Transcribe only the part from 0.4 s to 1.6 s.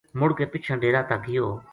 پِچھاں ڈیرا تا گیو